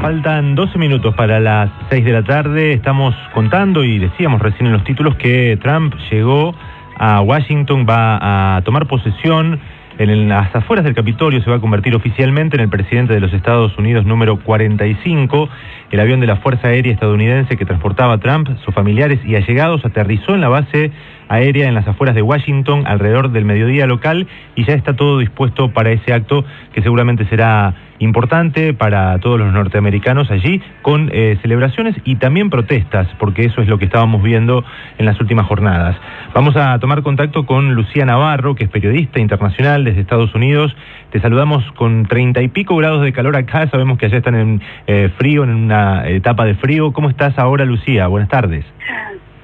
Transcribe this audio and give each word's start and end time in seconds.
Faltan 0.00 0.54
12 0.54 0.78
minutos 0.78 1.14
para 1.14 1.40
las 1.40 1.70
6 1.90 2.04
de 2.04 2.12
la 2.12 2.22
tarde. 2.22 2.72
Estamos 2.72 3.14
contando 3.32 3.82
y 3.82 3.98
decíamos 3.98 4.40
recién 4.40 4.66
en 4.66 4.72
los 4.72 4.84
títulos 4.84 5.16
que 5.16 5.58
Trump 5.62 5.94
llegó 6.10 6.54
a 6.98 7.20
Washington, 7.22 7.86
va 7.88 8.56
a 8.56 8.62
tomar 8.62 8.86
posesión 8.86 9.58
en 9.98 10.28
las 10.28 10.54
afueras 10.54 10.84
del 10.84 10.94
Capitolio, 10.94 11.42
se 11.42 11.50
va 11.50 11.56
a 11.56 11.60
convertir 11.60 11.94
oficialmente 11.94 12.56
en 12.56 12.62
el 12.62 12.68
presidente 12.68 13.14
de 13.14 13.20
los 13.20 13.32
Estados 13.32 13.76
Unidos 13.78 14.04
número 14.04 14.38
45. 14.38 15.48
El 15.90 16.00
avión 16.00 16.20
de 16.20 16.26
la 16.26 16.36
Fuerza 16.36 16.68
Aérea 16.68 16.92
estadounidense 16.92 17.56
que 17.56 17.64
transportaba 17.64 18.14
a 18.14 18.18
Trump, 18.18 18.48
sus 18.64 18.74
familiares 18.74 19.20
y 19.24 19.36
allegados 19.36 19.84
aterrizó 19.84 20.34
en 20.34 20.42
la 20.42 20.48
base 20.48 20.92
aérea 21.28 21.68
en 21.68 21.74
las 21.74 21.86
afueras 21.86 22.14
de 22.14 22.22
Washington 22.22 22.84
alrededor 22.86 23.30
del 23.30 23.44
mediodía 23.44 23.86
local 23.86 24.26
y 24.54 24.64
ya 24.64 24.74
está 24.74 24.94
todo 24.94 25.18
dispuesto 25.18 25.72
para 25.72 25.90
ese 25.90 26.12
acto 26.12 26.44
que 26.72 26.82
seguramente 26.82 27.26
será 27.26 27.74
importante 27.98 28.74
para 28.74 29.18
todos 29.20 29.38
los 29.38 29.52
norteamericanos 29.52 30.30
allí, 30.30 30.60
con 30.82 31.10
eh, 31.12 31.38
celebraciones 31.42 31.96
y 32.04 32.16
también 32.16 32.50
protestas, 32.50 33.08
porque 33.18 33.44
eso 33.44 33.62
es 33.62 33.68
lo 33.68 33.78
que 33.78 33.86
estábamos 33.86 34.22
viendo 34.22 34.64
en 34.98 35.06
las 35.06 35.20
últimas 35.20 35.46
jornadas. 35.46 35.96
Vamos 36.34 36.56
a 36.56 36.78
tomar 36.78 37.02
contacto 37.02 37.46
con 37.46 37.74
Lucía 37.74 38.04
Navarro, 38.04 38.54
que 38.54 38.64
es 38.64 38.70
periodista 38.70 39.20
internacional 39.20 39.84
desde 39.84 40.00
Estados 40.00 40.34
Unidos. 40.34 40.74
Te 41.10 41.20
saludamos 41.20 41.64
con 41.72 42.04
treinta 42.06 42.42
y 42.42 42.48
pico 42.48 42.76
grados 42.76 43.02
de 43.02 43.12
calor 43.12 43.36
acá, 43.36 43.66
sabemos 43.70 43.98
que 43.98 44.06
allá 44.06 44.18
están 44.18 44.34
en 44.34 44.62
eh, 44.86 45.10
frío, 45.16 45.44
en 45.44 45.50
una 45.50 46.08
etapa 46.08 46.44
de 46.44 46.54
frío. 46.54 46.92
¿Cómo 46.92 47.08
estás 47.08 47.38
ahora, 47.38 47.64
Lucía? 47.64 48.06
Buenas 48.08 48.28
tardes. 48.28 48.64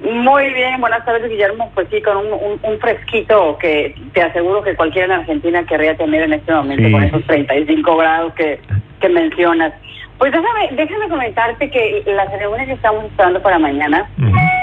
Muy 0.03 0.53
bien, 0.53 0.81
buenas 0.81 1.05
tardes 1.05 1.29
Guillermo. 1.29 1.71
Pues 1.73 1.87
sí, 1.89 2.01
con 2.01 2.17
un, 2.17 2.79
fresquito 2.79 3.57
que 3.57 3.95
te 4.13 4.21
aseguro 4.21 4.61
que 4.61 4.75
cualquiera 4.75 5.05
en 5.05 5.21
Argentina 5.21 5.65
querría 5.65 5.95
tener 5.95 6.23
en 6.23 6.33
este 6.33 6.53
momento 6.53 6.91
con 6.91 7.03
esos 7.03 7.25
35 7.25 7.95
grados 7.95 8.33
que, 8.33 8.59
que 8.99 9.07
mencionas. 9.07 9.73
Pues 10.17 10.33
déjame, 10.33 10.69
déjame 10.73 11.07
comentarte 11.07 11.69
que 11.69 12.03
la 12.05 12.29
ceremonia 12.29 12.65
que 12.65 12.73
estamos 12.73 13.05
esperando 13.05 13.41
para 13.41 13.59
mañana, 13.59 14.09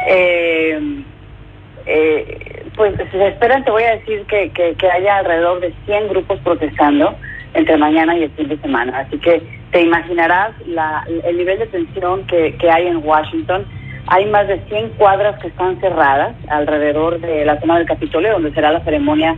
eh, 0.08 1.02
eh, 1.86 2.66
pues 2.76 2.94
se 3.10 3.28
esperan, 3.28 3.64
te 3.64 3.70
voy 3.70 3.84
a 3.84 3.96
decir 3.96 4.24
que, 4.26 4.50
que, 4.50 4.90
haya 4.90 5.16
alrededor 5.16 5.60
de 5.60 5.72
100 5.86 6.08
grupos 6.08 6.38
protestando 6.40 7.16
entre 7.54 7.78
mañana 7.78 8.14
y 8.14 8.24
el 8.24 8.30
fin 8.32 8.48
de 8.48 8.58
semana. 8.58 8.98
Así 8.98 9.18
que 9.18 9.42
te 9.70 9.80
imaginarás 9.80 10.52
la, 10.66 11.06
el 11.24 11.36
nivel 11.38 11.58
de 11.58 11.66
tensión 11.66 12.26
que, 12.26 12.54
que 12.56 12.70
hay 12.70 12.88
en 12.88 12.98
Washington 12.98 13.64
hay 14.10 14.26
más 14.26 14.48
de 14.48 14.60
100 14.68 14.90
cuadras 14.90 15.38
que 15.38 15.48
están 15.48 15.80
cerradas 15.80 16.34
alrededor 16.48 17.20
de 17.20 17.44
la 17.44 17.60
zona 17.60 17.78
del 17.78 17.86
Capitolio, 17.86 18.32
donde 18.32 18.52
será 18.52 18.72
la 18.72 18.80
ceremonia 18.80 19.36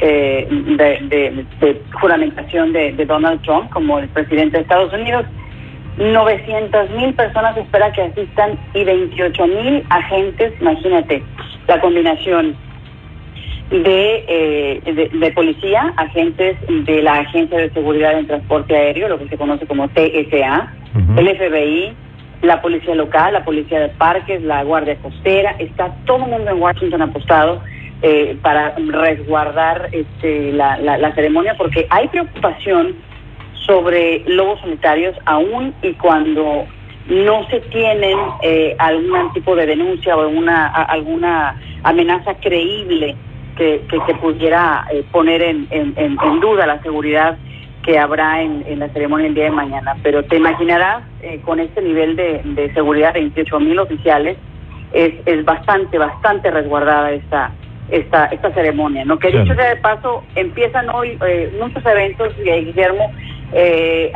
eh, 0.00 0.46
de, 0.48 1.82
juramentación 2.00 2.72
de, 2.72 2.92
Donald 3.04 3.42
Trump 3.42 3.68
como 3.70 3.98
el 3.98 4.08
presidente 4.08 4.56
de 4.56 4.62
Estados 4.62 4.92
Unidos. 4.92 5.26
900 5.98 6.90
mil 6.90 7.12
personas 7.14 7.56
espera 7.56 7.92
que 7.92 8.02
asistan 8.02 8.58
y 8.72 8.84
28 8.84 9.46
mil 9.46 9.84
agentes, 9.90 10.54
imagínate, 10.60 11.22
la 11.66 11.80
combinación 11.80 12.56
de, 13.70 14.24
eh, 14.28 15.10
de, 15.12 15.30
policía, 15.32 15.92
agentes 15.96 16.56
de 16.68 17.02
la 17.02 17.14
Agencia 17.14 17.58
de 17.58 17.70
Seguridad 17.70 18.16
en 18.16 18.28
Transporte 18.28 18.76
Aéreo, 18.76 19.08
lo 19.08 19.18
que 19.18 19.28
se 19.28 19.36
conoce 19.36 19.66
como 19.66 19.88
TSA, 19.88 20.72
el 21.16 21.36
FBI, 21.36 21.92
la 22.42 22.60
policía 22.60 22.94
local, 22.94 23.32
la 23.32 23.44
policía 23.44 23.80
de 23.80 23.88
parques, 23.90 24.42
la 24.42 24.62
guardia 24.64 24.96
costera, 24.96 25.52
está 25.58 25.94
todo 26.04 26.24
el 26.24 26.30
mundo 26.30 26.50
en 26.50 26.60
Washington 26.60 27.02
apostado 27.02 27.62
eh, 28.02 28.36
para 28.42 28.74
resguardar 28.76 29.88
este, 29.92 30.52
la, 30.52 30.76
la, 30.76 31.14
ceremonia 31.14 31.54
porque 31.56 31.86
hay 31.88 32.08
preocupación 32.08 32.96
sobre 33.64 34.24
lobos 34.26 34.60
solitarios 34.60 35.16
aún 35.24 35.72
y 35.82 35.92
cuando 35.92 36.66
no 37.06 37.48
se 37.48 37.60
tienen 37.60 38.18
eh, 38.42 38.74
algún 38.78 39.32
tipo 39.32 39.54
de 39.54 39.66
denuncia 39.66 40.16
o 40.16 40.22
alguna, 40.22 40.66
alguna 40.66 41.60
amenaza 41.84 42.34
creíble 42.34 43.14
que, 43.56 43.84
que, 43.88 44.14
pudiera 44.14 44.84
eh, 44.92 45.04
poner 45.12 45.42
en, 45.42 45.68
en 45.70 46.40
duda 46.40 46.66
la 46.66 46.82
seguridad 46.82 47.38
que 47.82 47.98
habrá 47.98 48.42
en, 48.42 48.78
la 48.78 48.88
ceremonia 48.90 49.26
el 49.26 49.34
día 49.34 49.44
de 49.44 49.50
mañana. 49.50 49.96
Pero 50.02 50.24
te 50.24 50.36
imaginarás, 50.36 51.04
eh, 51.22 51.40
con 51.44 51.60
este 51.60 51.82
nivel 51.82 52.16
de, 52.16 52.40
de 52.44 52.72
seguridad 52.74 53.14
de 53.14 53.20
28 53.20 53.60
mil 53.60 53.78
oficiales, 53.78 54.36
es, 54.92 55.14
es 55.26 55.44
bastante, 55.44 55.98
bastante 55.98 56.50
resguardada 56.50 57.12
esta, 57.12 57.52
esta, 57.88 58.26
esta 58.26 58.52
ceremonia. 58.52 59.04
¿no? 59.04 59.18
Que 59.18 59.28
dicho 59.28 59.54
sea 59.54 59.70
de 59.70 59.76
paso, 59.76 60.24
empiezan 60.34 60.88
hoy 60.90 61.18
eh, 61.26 61.52
muchos 61.60 61.84
eventos, 61.84 62.32
eh, 62.44 62.64
Guillermo, 62.64 63.12
eh, 63.52 64.12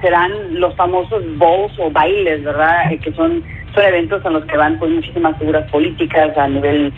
serán 0.00 0.58
los 0.58 0.74
famosos 0.76 1.22
bowls 1.36 1.72
o 1.78 1.90
bailes, 1.90 2.42
¿verdad? 2.42 2.90
que 3.00 3.12
son 3.12 3.42
son 3.74 3.84
eventos 3.84 4.24
en 4.24 4.32
los 4.32 4.44
que 4.44 4.56
van 4.56 4.78
pues 4.78 4.90
muchísimas 4.90 5.38
figuras 5.38 5.70
políticas 5.70 6.36
a 6.36 6.48
nivel 6.48 6.92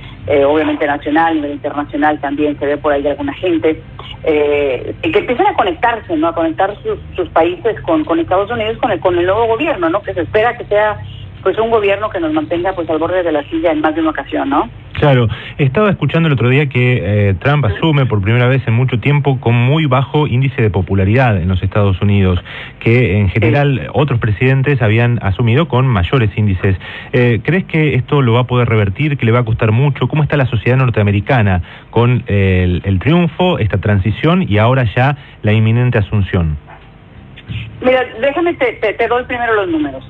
obviamente 0.47 0.87
nacional, 0.87 1.33
a 1.33 1.35
nivel 1.35 1.53
internacional 1.53 2.21
también 2.21 2.59
se 2.59 2.67
ve 2.67 2.77
por 2.77 2.93
ahí 2.93 3.07
alguna 3.07 3.35
gente 3.35 3.83
eh, 4.25 4.95
que 5.03 5.19
empiecen 5.19 5.47
a 5.47 5.55
conectarse, 5.55 6.17
¿no? 6.17 6.29
A 6.29 6.35
conectar 6.35 6.73
sus, 6.83 6.99
sus 7.17 7.29
países 7.31 7.81
con, 7.83 8.05
con 8.05 8.21
Estados 8.21 8.51
Unidos, 8.51 8.79
con 8.79 8.93
el, 8.93 9.01
con 9.01 9.19
el 9.19 9.27
nuevo 9.27 9.47
gobierno, 9.47 9.91
¿no? 9.91 10.01
Que 10.03 10.15
se 10.15 10.21
espera 10.21 10.57
que 10.57 10.65
sea 10.67 10.97
pues 11.43 11.59
un 11.59 11.71
gobierno 11.71 12.09
que 12.11 12.21
nos 12.21 12.33
mantenga 12.33 12.73
pues 12.73 12.89
al 12.89 12.99
borde 12.99 13.23
de 13.23 13.33
la 13.33 13.43
silla 13.45 13.73
en 13.73 13.81
más 13.81 13.95
de 13.95 14.01
una 14.01 14.11
ocasión, 14.11 14.49
¿no? 14.49 14.69
Claro, 14.93 15.27
estaba 15.59 15.91
escuchando 15.91 16.29
el 16.29 16.35
otro 16.35 16.49
día 16.49 16.69
que 16.69 17.01
eh, 17.03 17.35
Trump 17.41 17.65
asume 17.65 18.07
por 18.07 18.23
primera 18.23 18.47
vez 18.47 18.63
en 18.69 18.75
mucho 18.75 19.01
tiempo 19.01 19.41
con 19.41 19.55
muy 19.55 19.87
bajo 19.87 20.29
índice 20.29 20.63
de 20.63 20.71
popularidad 20.71 21.39
en 21.39 21.49
los 21.49 21.63
Estados 21.63 22.01
Unidos, 22.01 22.39
que 22.79 23.19
en 23.19 23.29
general 23.31 23.89
otros 23.95 24.21
presidentes 24.21 24.81
habían 24.81 25.19
asumido 25.23 25.67
con 25.67 25.89
mayores 25.89 26.31
índices. 26.37 26.77
Eh, 27.13 27.41
¿Crees 27.43 27.65
que 27.65 27.95
esto 27.95 28.23
lo 28.23 28.35
va 28.35 28.41
a 28.41 28.47
poder 28.47 28.69
revertir, 28.69 29.17
que 29.17 29.27
le 29.27 29.33
va 29.33 29.41
a 29.41 29.45
costar 29.45 29.73
mucho? 29.73 30.07
¿Cómo 30.07 30.23
está 30.23 30.37
la 30.37 30.47
sociedad 30.47 30.77
norteamericana 30.77 31.63
con 31.91 32.23
el, 32.29 32.99
triunfo, 33.01 33.59
esta 33.59 33.79
transición 33.79 34.47
y 34.49 34.59
ahora 34.59 34.85
ya 34.95 35.17
la 35.43 35.53
inminente 35.53 35.99
asunción? 35.99 36.57
Mira, 37.81 38.05
déjame, 38.21 38.55
te, 38.55 38.75
te 38.75 39.09
doy 39.09 39.25
primero 39.25 39.55
los 39.55 39.69
números. 39.69 40.05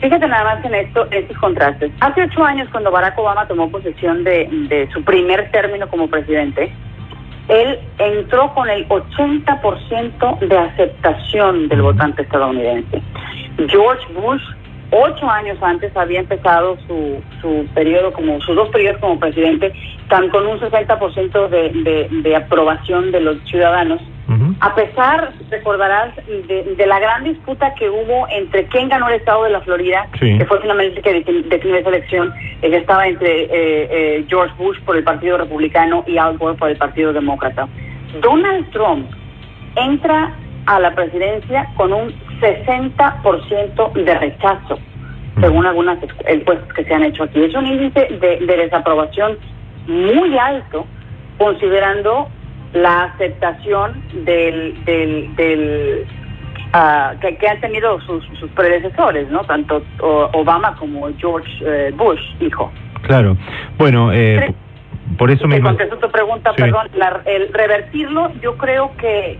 Fíjate 0.00 0.28
nada 0.28 0.54
más 0.54 0.64
en 0.64 0.74
esto, 0.74 1.08
estos 1.10 1.36
contrastes. 1.38 1.90
Hace 2.00 2.22
ocho 2.22 2.44
años, 2.44 2.68
cuando 2.70 2.90
Barack 2.90 3.18
Obama 3.18 3.48
tomó 3.48 3.68
posesión 3.68 4.22
de, 4.22 4.88
su 4.92 5.02
primer 5.02 5.50
término 5.50 5.88
como 5.88 6.08
presidente, 6.08 6.72
él 7.48 7.78
entró 7.98 8.54
con 8.54 8.68
el 8.68 8.86
80% 8.88 10.38
de 10.38 10.58
aceptación 10.58 11.68
del 11.68 11.82
votante 11.82 12.22
estadounidense. 12.22 13.02
George 13.66 14.06
Bush, 14.12 14.42
ocho 14.92 15.28
años 15.28 15.58
antes, 15.62 15.96
había 15.96 16.20
empezado 16.20 16.76
su, 16.86 17.20
su 17.40 17.66
periodo 17.74 18.12
como, 18.12 18.40
sus 18.42 18.54
dos 18.54 18.68
periodos 18.68 19.00
como 19.00 19.18
presidente, 19.18 19.72
tan 20.08 20.28
con 20.28 20.46
un 20.46 20.60
60% 20.60 21.48
de, 21.48 21.70
de, 21.82 22.08
de 22.22 22.36
aprobación 22.36 23.10
de 23.10 23.20
los 23.20 23.38
ciudadanos 23.48 24.00
a 24.60 24.74
pesar, 24.74 25.32
recordarás, 25.50 26.14
de, 26.26 26.86
la 26.86 26.98
gran 26.98 27.22
disputa 27.22 27.74
que 27.74 27.88
hubo 27.88 28.26
entre 28.28 28.66
quién 28.66 28.88
ganó 28.88 29.08
el 29.08 29.14
estado 29.14 29.44
de 29.44 29.50
la 29.50 29.60
Florida, 29.60 30.08
que 30.18 30.44
fue 30.46 30.60
finalmente 30.60 31.00
que 31.00 31.22
definió 31.48 31.76
esa 31.76 31.90
elección, 31.90 32.34
que 32.60 32.76
estaba 32.76 33.06
entre 33.06 33.42
eh, 33.42 33.48
eh, 33.52 34.24
George 34.28 34.52
Bush 34.58 34.78
por 34.80 34.96
el 34.96 35.04
Partido 35.04 35.38
Republicano 35.38 36.02
y 36.08 36.18
Al 36.18 36.38
Gore 36.38 36.58
por 36.58 36.70
el 36.70 36.76
Partido 36.76 37.12
Demócrata. 37.12 37.68
Donald 38.20 38.68
Trump 38.70 39.08
entra 39.76 40.34
a 40.66 40.80
la 40.80 40.92
presidencia 40.92 41.68
con 41.76 41.92
un 41.92 42.12
60% 42.40 43.92
de 43.92 44.14
rechazo, 44.18 44.78
según 45.40 45.66
algunas 45.66 45.98
encuestas 46.26 46.72
que 46.74 46.84
se 46.84 46.94
han 46.94 47.04
hecho 47.04 47.22
aquí. 47.22 47.44
Es 47.44 47.54
un 47.54 47.64
índice 47.64 48.08
de 48.10 48.56
desaprobación 48.56 49.38
muy 49.86 50.36
alto, 50.36 50.84
considerando 51.38 52.28
la 52.72 53.04
aceptación 53.04 54.02
del, 54.24 54.84
del, 54.84 55.34
del 55.36 56.06
ah, 56.72 57.14
que, 57.20 57.48
han 57.48 57.60
tenido 57.60 58.00
sus, 58.02 58.24
sus 58.38 58.50
predecesores, 58.50 59.30
¿no? 59.30 59.44
Tanto 59.44 59.82
Obama 60.00 60.76
como 60.76 61.08
George 61.18 61.50
eh, 61.64 61.92
Bush, 61.96 62.20
hijo. 62.40 62.70
Claro. 63.02 63.36
Bueno, 63.78 64.12
eh, 64.12 64.54
por 65.16 65.30
eso 65.30 65.46
me... 65.46 65.60
contesto 65.60 65.96
tu 65.98 66.10
pregunta, 66.10 66.52
perdón. 66.52 66.88
el 67.24 67.52
revertirlo, 67.52 68.32
yo 68.42 68.56
creo 68.56 68.92
que 68.98 69.38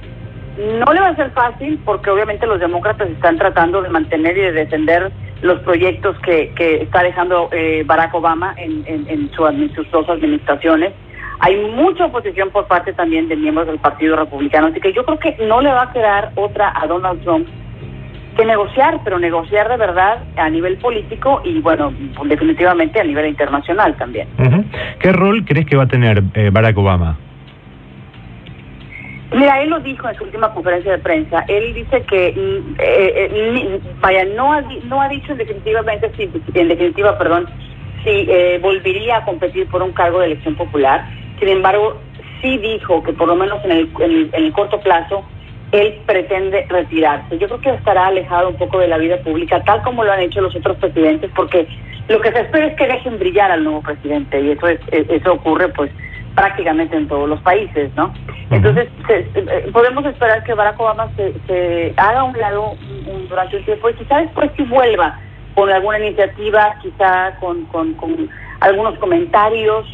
no 0.81 0.93
le 0.93 1.01
va 1.01 1.09
a 1.09 1.17
ser 1.17 1.31
fácil 1.33 1.79
porque 1.85 2.11
obviamente 2.11 2.47
los 2.47 2.59
demócratas 2.59 3.09
están 3.11 3.37
tratando 3.37 3.83
de 3.83 3.91
mantener 3.91 4.37
y 4.37 4.41
de 4.41 4.53
defender 4.53 5.13
los 5.43 5.61
proyectos 5.61 6.19
que, 6.21 6.53
que 6.57 6.83
está 6.83 7.03
dejando 7.05 7.49
eh, 7.53 7.85
Barack 7.87 8.13
Obama 8.15 8.55
en, 8.57 8.83
en, 8.87 9.07
en 9.09 9.75
sus 9.75 9.89
dos 9.93 10.09
administraciones 10.09 10.93
hay 11.41 11.57
mucha 11.57 12.07
oposición 12.07 12.51
por 12.51 12.67
parte 12.67 12.93
también 12.93 13.29
de 13.29 13.37
miembros 13.37 13.67
del 13.67 13.79
Partido 13.79 14.17
Republicano, 14.17 14.69
así 14.69 14.81
que 14.81 14.93
yo 14.93 15.05
creo 15.05 15.19
que 15.19 15.37
no 15.47 15.61
le 15.61 15.71
va 15.71 15.83
a 15.83 15.93
quedar 15.93 16.33
otra 16.35 16.73
a 16.75 16.87
Donald 16.87 17.23
Trump 17.23 17.47
que 18.37 18.45
negociar, 18.45 19.01
pero 19.03 19.19
negociar 19.19 19.69
de 19.69 19.77
verdad 19.77 20.19
a 20.37 20.49
nivel 20.49 20.79
político 20.79 21.43
y, 21.45 21.61
bueno, 21.61 21.93
definitivamente 22.25 23.01
a 23.01 23.05
nivel 23.05 23.27
internacional 23.27 23.97
también. 23.97 24.29
¿Qué 25.01 25.13
rol 25.13 25.45
crees 25.45 25.67
que 25.67 25.77
va 25.77 25.85
a 25.85 25.89
tener 25.89 26.23
eh, 26.35 26.51
Barack 26.53 26.79
Obama? 26.79 27.19
Mira, 29.33 29.61
él 29.61 29.71
lo 29.71 29.81
dijo 29.81 30.09
en 30.09 30.17
su 30.17 30.25
última 30.25 30.55
conferencia 30.55 30.93
de 30.93 30.99
prensa. 30.99 31.45
Él 31.49 31.75
dice 31.75 32.03
que, 32.03 32.33
mm, 32.33 32.75
eh, 32.79 33.31
eh, 33.31 33.81
vaya, 34.01 34.25
no 34.25 34.53
ha, 34.53 34.63
no 34.85 35.03
ha 35.03 35.09
dicho 35.09 35.35
definitivamente, 35.35 36.11
si, 36.17 36.31
en 36.55 36.69
definitiva, 36.69 37.19
perdón, 37.19 37.47
si 38.05 38.11
eh, 38.11 38.59
volvería 38.63 39.19
a 39.19 39.25
competir 39.25 39.67
por 39.67 39.83
un 39.83 39.93
cargo 39.93 40.21
de 40.21 40.27
elección 40.27 40.55
popular. 40.55 41.05
Sin 41.39 41.49
embargo, 41.49 41.99
sí 42.43 42.59
dijo 42.59 43.03
que 43.03 43.13
por 43.13 43.29
lo 43.29 43.37
menos 43.37 43.65
en 43.65 43.73
el, 43.73 43.91
en 44.01 44.31
el 44.33 44.53
corto 44.53 44.81
plazo 44.81 45.25
él 45.73 46.01
pretende 46.07 46.67
retirarse. 46.69 47.39
Yo 47.39 47.47
creo 47.47 47.61
que 47.61 47.71
estará 47.71 48.07
alejado 48.07 48.49
un 48.49 48.57
poco 48.57 48.79
de 48.79 48.89
la 48.89 48.99
vida 48.99 49.19
pública, 49.19 49.63
tal 49.65 49.83
como 49.83 50.05
lo 50.05 50.13
han 50.13 50.21
hecho 50.21 50.41
los 50.41 50.57
otros 50.57 50.79
presidentes, 50.79 51.31
porque 51.35 51.67
lo 52.09 52.21
que 52.21 52.33
se 52.33 52.41
espera 52.41 52.67
es 52.69 52.77
que 52.77 52.87
dejen 52.87 53.19
brillar 53.19 53.51
al 53.51 53.65
nuevo 53.65 53.83
presidente 53.83 54.41
y 54.41 54.53
eso 54.53 54.67
es, 54.67 54.81
eso 54.91 55.33
ocurre 55.33 55.69
pues 55.69 55.91
prácticamente 56.35 56.97
en 56.97 57.09
todos 57.09 57.29
los 57.29 57.41
países, 57.43 57.91
¿no? 57.97 58.15
Entonces 58.51 58.89
eh, 59.09 59.69
podemos 59.73 60.07
esperar 60.07 60.43
que 60.45 60.55
Barack 60.55 60.81
Obama 60.81 61.11
se, 61.17 61.35
se 61.47 61.93
haga 61.97 62.21
a 62.21 62.25
un 62.25 62.39
lado 62.39 62.77
durante 63.29 63.57
un 63.57 63.65
tiempo 63.65 63.91
y 63.91 63.95
quizá 63.95 64.19
después 64.19 64.51
sí 64.57 64.63
vuelva 64.63 65.19
con 65.55 65.69
alguna 65.69 65.99
iniciativa, 65.99 66.77
quizá 66.81 67.35
con, 67.41 67.65
con, 67.67 67.93
con 67.95 68.31
algunos 68.61 68.99
comentarios 68.99 69.87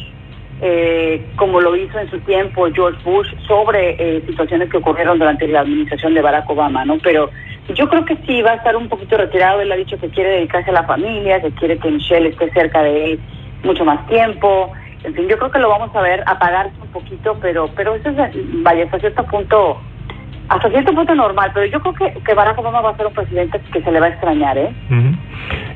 eh, 0.61 1.25
como 1.35 1.59
lo 1.59 1.75
hizo 1.75 1.99
en 1.99 2.09
su 2.09 2.19
tiempo 2.21 2.67
George 2.73 3.01
Bush, 3.03 3.27
sobre 3.47 3.95
eh, 3.99 4.23
situaciones 4.25 4.69
que 4.69 4.77
ocurrieron 4.77 5.19
durante 5.19 5.47
la 5.47 5.61
administración 5.61 6.13
de 6.13 6.21
Barack 6.21 6.49
Obama, 6.49 6.85
¿no? 6.85 6.97
Pero 7.03 7.29
yo 7.73 7.89
creo 7.89 8.05
que 8.05 8.17
sí 8.25 8.41
va 8.41 8.51
a 8.51 8.55
estar 8.55 8.75
un 8.75 8.87
poquito 8.87 9.17
retirado. 9.17 9.61
Él 9.61 9.71
ha 9.71 9.75
dicho 9.75 9.97
que 9.97 10.09
quiere 10.09 10.29
dedicarse 10.31 10.69
a 10.69 10.73
la 10.73 10.83
familia, 10.83 11.41
que 11.41 11.51
quiere 11.51 11.77
que 11.77 11.91
Michelle 11.91 12.29
esté 12.29 12.51
cerca 12.51 12.83
de 12.83 13.13
él 13.13 13.19
mucho 13.63 13.83
más 13.83 14.05
tiempo. 14.07 14.71
En 15.03 15.13
fin, 15.13 15.27
yo 15.27 15.37
creo 15.37 15.51
que 15.51 15.59
lo 15.59 15.69
vamos 15.69 15.95
a 15.95 16.01
ver 16.01 16.23
apagarse 16.25 16.73
un 16.81 16.87
poquito, 16.87 17.37
pero 17.41 17.69
pero 17.75 17.95
eso 17.95 18.09
es, 18.09 18.15
vaya, 18.63 18.85
hasta 18.85 18.99
cierto 18.99 19.23
punto, 19.25 19.79
hasta 20.49 20.69
cierto 20.69 20.93
punto 20.93 21.15
normal. 21.15 21.51
Pero 21.53 21.65
yo 21.67 21.79
creo 21.81 21.93
que, 21.93 22.19
que 22.21 22.33
Barack 22.33 22.57
Obama 22.59 22.81
va 22.81 22.91
a 22.91 22.97
ser 22.97 23.07
un 23.07 23.13
presidente 23.13 23.59
que 23.71 23.81
se 23.81 23.91
le 23.91 23.99
va 23.99 24.07
a 24.07 24.09
extrañar, 24.09 24.57
¿eh? 24.57 24.73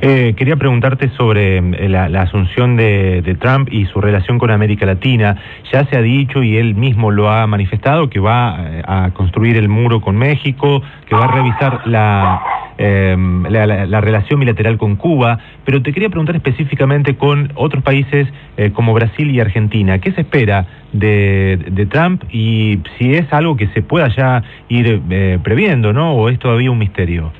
Eh, 0.01 0.33
quería 0.37 0.55
preguntarte 0.55 1.09
sobre 1.17 1.57
eh, 1.57 1.89
la, 1.89 2.21
asunción 2.21 2.77
de, 2.77 3.37
Trump 3.39 3.67
y 3.71 3.85
su 3.85 3.99
relación 3.99 4.39
con 4.39 4.49
América 4.49 4.85
Latina. 4.85 5.35
Ya 5.71 5.85
se 5.85 5.97
ha 5.97 6.01
dicho 6.01 6.41
y 6.41 6.57
él 6.57 6.75
mismo 6.75 7.11
lo 7.11 7.29
ha 7.29 7.45
manifestado 7.47 8.09
que 8.09 8.19
va 8.19 8.57
eh, 8.59 8.81
a 8.85 9.11
construir 9.11 9.57
el 9.57 9.67
muro 9.67 9.99
con 9.99 10.15
México, 10.15 10.81
que 11.05 11.15
va 11.15 11.25
a 11.25 11.31
revisar 11.31 11.81
la, 11.85 12.41
em, 12.77 13.43
la, 13.43 14.01
relación 14.01 14.39
bilateral 14.39 14.77
con 14.77 14.95
Cuba, 14.95 15.39
pero 15.65 15.81
te 15.81 15.91
quería 15.91 16.09
preguntar 16.09 16.35
específicamente 16.35 17.17
con 17.17 17.51
otros 17.55 17.83
países 17.83 18.27
como 18.73 18.93
Brasil 18.93 19.31
y 19.31 19.39
Argentina. 19.39 19.99
¿Qué 19.99 20.11
se 20.11 20.21
espera 20.21 20.65
de, 20.91 21.59
de, 21.71 21.85
Trump 21.85 22.23
y 22.31 22.79
si 22.97 23.13
es 23.13 23.31
algo 23.31 23.55
que 23.55 23.67
se 23.67 23.81
pueda 23.81 24.09
ya 24.15 24.43
ir 24.69 25.01
previendo, 25.43 25.91
¿no? 25.91 26.13
¿O 26.13 26.29
es 26.29 26.39
todavía 26.39 26.71
un 26.71 26.77
misterio? 26.77 27.31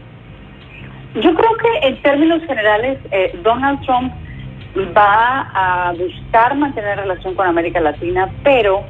Yo 1.15 1.33
creo 1.33 1.57
que 1.57 1.87
en 1.87 2.01
términos 2.01 2.41
generales 2.45 2.99
eh, 3.11 3.37
Donald 3.43 3.81
Trump 3.85 4.13
va 4.95 5.49
a 5.53 5.93
buscar 5.93 6.55
mantener 6.55 6.99
relación 6.99 7.33
con 7.35 7.47
América 7.47 7.79
Latina, 7.79 8.29
pero 8.43 8.83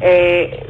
eh, 0.00 0.64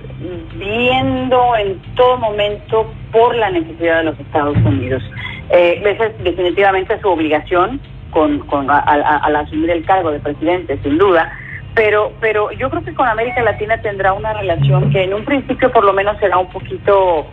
viendo 0.56 1.56
en 1.56 1.78
todo 1.94 2.18
momento 2.18 2.92
por 3.12 3.36
la 3.36 3.50
necesidad 3.50 3.98
de 3.98 4.04
los 4.04 4.18
Estados 4.18 4.56
Unidos. 4.58 5.02
Eh, 5.50 5.80
esa 5.84 6.06
es 6.06 6.24
definitivamente 6.24 7.00
su 7.00 7.08
obligación 7.08 7.80
con, 8.10 8.40
con 8.40 8.68
al 8.70 9.36
asumir 9.36 9.70
el 9.70 9.84
cargo 9.84 10.10
de 10.10 10.18
presidente, 10.18 10.78
sin 10.82 10.98
duda. 10.98 11.30
Pero, 11.78 12.10
pero 12.20 12.50
yo 12.50 12.68
creo 12.70 12.82
que 12.82 12.92
con 12.92 13.06
América 13.06 13.40
Latina 13.40 13.80
tendrá 13.80 14.12
una 14.12 14.32
relación 14.32 14.90
que 14.90 15.04
en 15.04 15.14
un 15.14 15.24
principio 15.24 15.70
por 15.70 15.84
lo 15.84 15.92
menos 15.92 16.18
será 16.18 16.36
un 16.36 16.50
poquito 16.50 17.24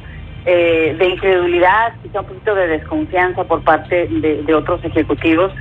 eh, 0.45 0.95
de 0.99 1.05
incredulidad, 1.07 1.93
quizá 2.03 2.19
un 2.19 2.27
poquito 2.27 2.53
de 2.53 2.67
desconfianza 2.67 3.43
por 3.45 3.63
parte 3.63 4.07
de, 4.07 4.53
otros 4.53 4.85
ejecutivos 4.85 5.51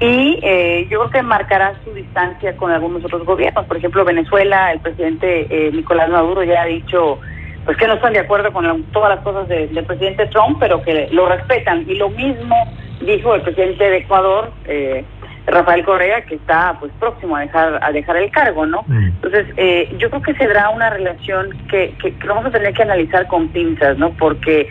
y 0.00 0.40
eh, 0.42 0.88
yo 0.90 0.98
creo 0.98 1.10
que 1.12 1.22
marcará 1.22 1.74
su 1.84 1.94
distancia 1.94 2.56
con 2.56 2.72
algunos 2.72 3.04
otros 3.04 3.24
gobiernos. 3.24 3.66
Por 3.66 3.76
ejemplo, 3.76 4.04
Venezuela, 4.04 4.72
el 4.72 4.80
presidente 4.80 5.46
eh, 5.48 5.70
Nicolás 5.70 6.10
Maduro 6.10 6.42
ya 6.42 6.62
ha 6.62 6.66
dicho 6.66 7.20
pues 7.64 7.76
que 7.76 7.86
no 7.86 7.94
están 7.94 8.14
de 8.14 8.18
acuerdo 8.18 8.52
con 8.52 8.82
todas 8.92 9.14
las 9.14 9.20
cosas 9.24 9.46
del 9.46 9.84
presidente 9.84 10.26
Trump, 10.26 10.58
pero 10.58 10.82
que 10.82 11.06
lo 11.12 11.28
respetan. 11.28 11.84
Y 11.88 11.94
lo 11.94 12.10
mismo 12.10 12.56
dijo 13.00 13.34
el 13.34 13.42
presidente 13.42 13.88
de 13.88 13.98
Ecuador, 13.98 14.50
eh, 14.66 15.04
Rafael 15.46 15.84
Correa, 15.84 16.22
que 16.22 16.36
está 16.36 16.76
pues 16.80 16.90
próximo 16.98 17.36
a 17.36 17.40
dejar 17.40 17.78
a 17.82 17.92
dejar 17.92 18.16
el 18.16 18.30
cargo, 18.30 18.64
¿no? 18.64 18.82
Mm. 18.86 19.04
Entonces, 19.06 19.46
eh, 19.56 19.94
yo 19.98 20.08
creo 20.08 20.22
que 20.22 20.34
se 20.34 20.46
dará 20.46 20.70
una 20.70 20.90
relación 20.90 21.50
que, 21.68 21.94
que, 22.00 22.14
vamos 22.26 22.46
a 22.46 22.50
tener 22.50 22.72
que 22.72 22.82
analizar 22.82 23.26
con 23.26 23.48
pinzas, 23.48 23.98
¿no? 23.98 24.10
Porque 24.12 24.68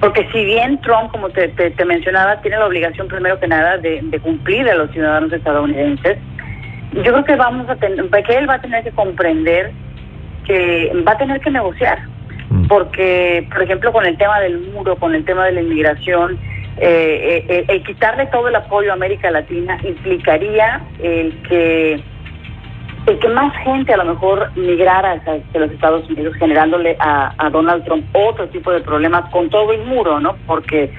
porque 0.00 0.28
si 0.32 0.44
bien 0.44 0.80
Trump, 0.80 1.12
como 1.12 1.30
te, 1.30 1.48
te, 1.48 1.84
mencionaba, 1.84 2.40
tiene 2.40 2.56
la 2.56 2.66
obligación 2.66 3.06
primero 3.06 3.38
que 3.38 3.46
nada 3.46 3.78
de, 3.78 4.00
de, 4.02 4.18
cumplir 4.18 4.68
a 4.68 4.74
los 4.74 4.90
ciudadanos 4.90 5.32
estadounidenses, 5.32 6.18
yo 6.92 7.02
creo 7.12 7.24
que 7.24 7.36
vamos 7.36 7.68
a 7.68 7.76
tener, 7.76 8.10
que 8.10 8.34
él 8.34 8.50
va 8.50 8.54
a 8.54 8.60
tener 8.60 8.82
que 8.82 8.90
comprender 8.90 9.70
que 10.44 10.92
va 11.06 11.12
a 11.12 11.18
tener 11.18 11.40
que 11.40 11.50
negociar, 11.50 12.00
mm. 12.50 12.66
porque, 12.66 13.46
por 13.48 13.62
ejemplo, 13.62 13.92
con 13.92 14.04
el 14.04 14.16
tema 14.18 14.40
del 14.40 14.58
muro, 14.72 14.96
con 14.96 15.14
el 15.14 15.24
tema 15.24 15.46
de 15.46 15.52
la 15.52 15.62
inmigración, 15.62 16.36
eh, 16.78 17.44
eh, 17.48 17.64
el 17.68 17.82
quitarle 17.84 18.26
todo 18.26 18.48
el 18.48 18.56
apoyo 18.56 18.90
a 18.90 18.94
América 18.94 19.30
Latina 19.30 19.78
implicaría 19.84 20.80
el 21.00 21.42
que 21.42 22.02
el 23.06 23.18
que 23.18 23.28
más 23.28 23.52
gente 23.64 23.92
a 23.92 23.96
lo 23.96 24.04
mejor 24.04 24.56
migrara 24.56 25.12
hacia 25.12 25.60
los 25.60 25.70
Estados 25.72 26.08
Unidos 26.08 26.34
generándole 26.36 26.96
a, 27.00 27.50
Donald 27.50 27.84
Trump 27.84 28.04
otro 28.12 28.48
tipo 28.48 28.70
de 28.70 28.80
problemas 28.80 29.28
con 29.30 29.50
todo 29.50 29.72
el 29.72 29.84
muro, 29.84 30.20
¿no? 30.20 30.36
Porque 30.46 30.90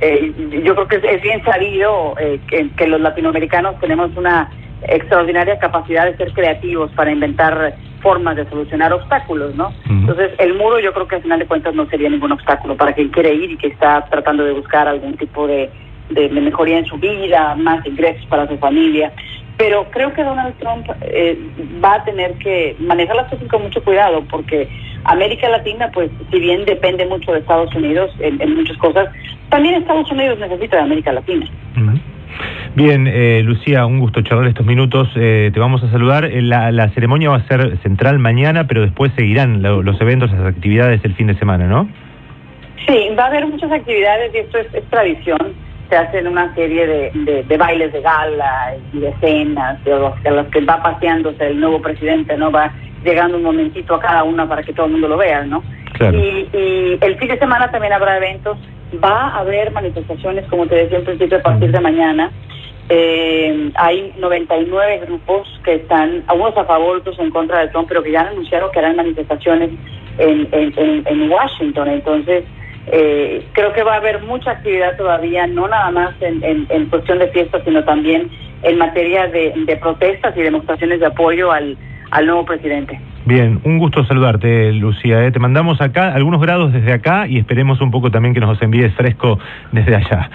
eh, 0.00 0.32
yo 0.62 0.74
creo 0.74 0.88
que 0.88 0.96
es, 0.96 1.22
bien 1.22 1.42
sabido 1.44 2.14
eh, 2.20 2.38
que, 2.76 2.86
los 2.86 3.00
latinoamericanos 3.00 3.80
tenemos 3.80 4.14
una 4.16 4.50
extraordinaria 4.82 5.58
capacidad 5.58 6.04
de 6.04 6.16
ser 6.18 6.32
creativos 6.32 6.90
para 6.92 7.10
inventar 7.10 7.74
formas 8.06 8.36
de 8.36 8.48
solucionar 8.48 8.92
obstáculos, 8.92 9.56
¿no? 9.56 9.72
Entonces, 9.90 10.30
el 10.38 10.54
muro 10.54 10.78
yo 10.78 10.92
creo 10.92 11.08
que 11.08 11.16
al 11.16 11.22
final 11.22 11.40
de 11.40 11.46
cuentas 11.46 11.74
no 11.74 11.86
sería 11.86 12.08
ningún 12.08 12.30
obstáculo 12.30 12.76
para 12.76 12.92
quien 12.92 13.08
quiere 13.08 13.34
ir 13.34 13.50
y 13.50 13.56
que 13.56 13.66
está 13.66 14.06
tratando 14.08 14.44
de 14.44 14.52
buscar 14.52 14.86
algún 14.86 15.16
tipo 15.16 15.48
de, 15.48 15.68
de, 16.10 16.28
mejoría 16.28 16.78
en 16.78 16.86
su 16.86 16.98
vida, 16.98 17.56
más 17.56 17.84
ingresos 17.84 18.24
para 18.26 18.46
su 18.46 18.56
familia. 18.58 19.12
Pero 19.56 19.86
creo 19.90 20.12
que 20.12 20.22
Donald 20.22 20.54
Trump 20.60 20.86
eh, 21.00 21.36
va 21.84 21.94
a 21.94 22.04
tener 22.04 22.34
que 22.34 22.76
manejar 22.78 23.16
las 23.16 23.28
cosas 23.28 23.48
con 23.48 23.62
mucho 23.64 23.82
cuidado 23.82 24.22
porque 24.30 24.68
América 25.02 25.48
Latina, 25.48 25.90
pues 25.92 26.08
si 26.30 26.38
bien 26.38 26.64
depende 26.64 27.06
mucho 27.06 27.32
de 27.32 27.40
Estados 27.40 27.74
Unidos 27.74 28.12
en, 28.20 28.54
muchas 28.54 28.76
cosas, 28.76 29.08
también 29.48 29.74
Estados 29.74 30.08
Unidos 30.12 30.38
necesita 30.38 30.76
de 30.76 30.82
América 30.82 31.12
Latina. 31.12 31.44
Bien, 32.76 33.06
eh, 33.06 33.40
Lucía, 33.42 33.86
un 33.86 34.00
gusto 34.00 34.20
charlar 34.20 34.48
estos 34.48 34.66
minutos. 34.66 35.08
Eh, 35.16 35.50
te 35.50 35.58
vamos 35.58 35.82
a 35.82 35.90
saludar. 35.90 36.26
Eh, 36.26 36.42
la, 36.42 36.90
ceremonia 36.90 37.30
va 37.30 37.36
a 37.36 37.48
ser 37.48 37.78
central 37.78 38.18
mañana, 38.18 38.66
pero 38.66 38.82
después 38.82 39.10
seguirán 39.16 39.62
los 39.62 39.98
eventos, 39.98 40.30
las 40.30 40.44
actividades 40.44 41.02
el 41.02 41.14
fin 41.14 41.28
de 41.28 41.38
semana, 41.38 41.66
¿no? 41.66 41.88
Sí, 42.86 43.08
va 43.18 43.24
a 43.24 43.26
haber 43.28 43.46
muchas 43.46 43.72
actividades 43.72 44.30
y 44.34 44.38
esto 44.38 44.58
es, 44.58 44.90
tradición. 44.90 45.54
Se 45.88 45.96
hacen 45.96 46.26
una 46.26 46.54
serie 46.54 46.86
de, 46.86 47.56
bailes 47.56 47.94
de 47.94 48.02
gala 48.02 48.74
y 48.92 48.98
de 48.98 49.14
cenas, 49.20 49.82
de 49.82 49.92
los, 49.92 50.12
los 50.22 50.46
que 50.48 50.60
va 50.60 50.82
paseándose 50.82 51.46
el 51.46 51.58
nuevo 51.58 51.80
presidente, 51.80 52.36
¿no? 52.36 52.50
Va 52.50 52.70
llegando 53.02 53.38
un 53.38 53.44
momentito 53.44 53.94
a 53.94 54.00
cada 54.00 54.22
una 54.22 54.46
para 54.46 54.62
que 54.62 54.74
todo 54.74 54.84
el 54.84 54.92
mundo 54.92 55.08
lo 55.08 55.16
vea, 55.16 55.46
¿no? 55.46 55.62
Y, 55.98 56.46
y 56.54 56.98
el 57.00 57.16
fin 57.16 57.28
de 57.28 57.38
semana 57.38 57.70
también 57.70 57.94
habrá 57.94 58.18
eventos. 58.18 58.58
Va 59.02 59.28
a 59.28 59.38
haber 59.38 59.72
manifestaciones, 59.72 60.44
como 60.50 60.66
te 60.66 60.74
decía 60.74 60.98
al 60.98 61.04
principio, 61.04 61.38
a 61.38 61.42
partir 61.42 61.72
de 61.72 61.80
mañana 61.80 62.30
eh, 62.88 63.70
hay 63.74 64.12
99 64.18 65.00
grupos 65.06 65.48
que 65.64 65.74
están, 65.74 66.22
algunos 66.28 66.56
a 66.56 66.64
favor, 66.64 66.98
otros 66.98 67.18
en 67.18 67.30
contra 67.30 67.60
de 67.60 67.68
Trump, 67.68 67.88
pero 67.88 68.02
que 68.02 68.12
ya 68.12 68.20
anunciaron 68.20 68.70
que 68.70 68.78
harán 68.78 68.96
manifestaciones 68.96 69.70
en, 70.18 70.48
en, 70.52 71.30
Washington. 71.30 71.88
Entonces, 71.88 72.44
eh, 72.86 73.44
creo 73.52 73.72
que 73.72 73.82
va 73.82 73.94
a 73.94 73.96
haber 73.96 74.22
mucha 74.22 74.52
actividad 74.52 74.96
todavía, 74.96 75.46
no 75.46 75.66
nada 75.66 75.90
más 75.90 76.14
en, 76.20 76.66
en, 76.68 76.86
cuestión 76.86 77.18
de 77.18 77.28
fiestas, 77.28 77.62
sino 77.64 77.84
también 77.84 78.30
en 78.62 78.78
materia 78.78 79.26
de, 79.26 79.52
de 79.56 79.76
protestas 79.76 80.36
y 80.36 80.42
demostraciones 80.42 81.00
de 81.00 81.06
apoyo 81.06 81.50
al, 81.50 81.76
al 82.10 82.26
nuevo 82.26 82.44
presidente. 82.44 83.00
Bien, 83.24 83.60
un 83.64 83.78
gusto 83.78 84.04
saludarte, 84.04 84.72
Lucía. 84.72 85.24
¿eh? 85.24 85.32
Te 85.32 85.40
mandamos 85.40 85.80
acá 85.80 86.14
algunos 86.14 86.40
grados 86.40 86.72
desde 86.72 86.92
acá 86.92 87.26
y 87.26 87.38
esperemos 87.38 87.80
un 87.80 87.90
poco 87.90 88.10
también 88.10 88.32
que 88.32 88.40
nos 88.40 88.60
envíes 88.62 88.94
fresco 88.94 89.40
desde 89.72 89.96
allá. 89.96 90.30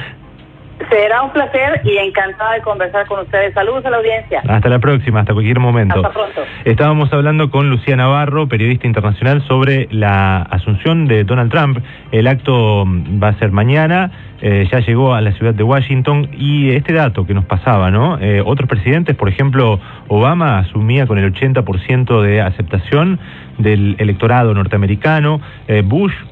Será 0.89 1.21
un 1.23 1.31
placer 1.31 1.81
y 1.83 1.97
encantada 1.97 2.53
de 2.53 2.61
conversar 2.61 3.05
con 3.07 3.21
ustedes. 3.21 3.53
Saludos 3.53 3.85
a 3.85 3.89
la 3.89 3.97
audiencia. 3.97 4.41
Hasta 4.47 4.69
la 4.69 4.79
próxima, 4.79 5.21
hasta 5.21 5.33
cualquier 5.33 5.59
momento. 5.59 5.95
Hasta 5.95 6.09
pronto. 6.11 6.41
Estábamos 6.65 7.11
hablando 7.13 7.49
con 7.49 7.69
Lucía 7.69 7.95
Navarro, 7.95 8.47
periodista 8.47 8.87
internacional, 8.87 9.45
sobre 9.47 9.87
la 9.91 10.41
asunción 10.43 11.07
de 11.07 11.23
Donald 11.23 11.51
Trump. 11.51 11.79
El 12.11 12.27
acto 12.27 12.85
va 12.85 13.29
a 13.29 13.39
ser 13.39 13.51
mañana. 13.51 14.11
Eh, 14.41 14.67
ya 14.71 14.79
llegó 14.79 15.13
a 15.13 15.21
la 15.21 15.33
ciudad 15.33 15.53
de 15.53 15.63
Washington 15.63 16.29
y 16.33 16.71
este 16.71 16.93
dato 16.93 17.27
que 17.27 17.33
nos 17.35 17.45
pasaba, 17.45 17.91
¿no? 17.91 18.17
Eh, 18.19 18.41
otros 18.43 18.67
presidentes, 18.67 19.15
por 19.15 19.29
ejemplo, 19.29 19.79
Obama 20.07 20.57
asumía 20.57 21.05
con 21.05 21.19
el 21.19 21.31
80% 21.31 22.21
de 22.23 22.41
aceptación 22.41 23.19
del 23.59 23.95
electorado 23.99 24.53
norteamericano, 24.55 25.41
eh, 25.67 25.83
Bush 25.85 26.13
Mm, 26.13 26.30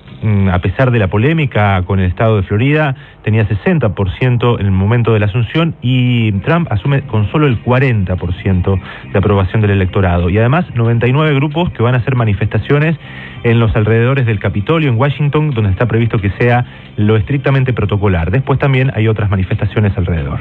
a 0.51 0.59
pesar 0.59 0.91
de 0.91 0.99
la 0.99 1.07
polémica 1.07 1.81
con 1.85 1.99
el 1.99 2.05
estado 2.05 2.37
de 2.37 2.43
Florida, 2.43 2.95
tenía 3.23 3.47
60% 3.47 4.59
en 4.59 4.65
el 4.65 4.71
momento 4.71 5.13
de 5.13 5.19
la 5.19 5.27
asunción 5.27 5.75
y 5.81 6.31
Trump 6.43 6.67
asume 6.71 7.01
con 7.03 7.31
solo 7.31 7.47
el 7.47 7.63
40% 7.63 8.81
de 9.11 9.17
aprobación 9.17 9.61
del 9.61 9.71
electorado. 9.71 10.29
Y 10.29 10.37
además 10.37 10.65
99 10.75 11.33
grupos 11.35 11.71
que 11.71 11.83
van 11.83 11.95
a 11.95 11.99
hacer 11.99 12.15
manifestaciones 12.15 12.97
en 13.43 13.59
los 13.59 13.75
alrededores 13.75 14.25
del 14.25 14.39
Capitolio 14.39 14.89
en 14.89 14.97
Washington, 14.97 15.51
donde 15.51 15.71
está 15.71 15.87
previsto 15.87 16.19
que 16.19 16.31
sea 16.31 16.65
lo 16.97 17.15
estrictamente 17.15 17.73
protocolar. 17.73 18.31
Después 18.31 18.59
también 18.59 18.91
hay 18.93 19.07
otras 19.07 19.29
manifestaciones 19.29 19.97
alrededor. 19.97 20.39